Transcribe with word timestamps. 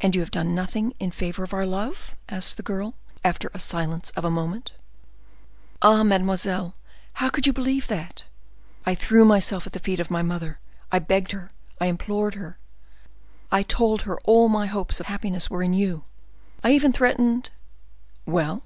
"And 0.00 0.14
you 0.14 0.20
have 0.20 0.30
done 0.30 0.54
nothing 0.54 0.94
in 1.00 1.10
favor 1.10 1.42
of 1.42 1.52
our 1.52 1.66
love?" 1.66 2.14
asked 2.28 2.56
the 2.56 2.62
girl, 2.62 2.94
after 3.24 3.50
a 3.52 3.58
silence 3.58 4.10
of 4.10 4.24
a 4.24 4.30
moment. 4.30 4.74
"Ah! 5.82 6.04
mademoiselle, 6.04 6.76
how 7.14 7.28
could 7.30 7.44
you 7.44 7.52
believe 7.52 7.88
that? 7.88 8.22
I 8.84 8.94
threw 8.94 9.24
myself 9.24 9.66
at 9.66 9.72
the 9.72 9.80
feet 9.80 9.98
of 9.98 10.12
my 10.12 10.22
mother; 10.22 10.60
I 10.92 11.00
begged 11.00 11.32
her, 11.32 11.50
I 11.80 11.86
implored 11.86 12.34
her; 12.34 12.56
I 13.50 13.64
told 13.64 14.02
her 14.02 14.16
all 14.20 14.48
my 14.48 14.66
hopes 14.66 15.00
of 15.00 15.06
happiness 15.06 15.50
were 15.50 15.64
in 15.64 15.74
you; 15.74 16.04
I 16.62 16.70
even 16.70 16.92
threatened—" 16.92 17.50
"Well?" 18.26 18.62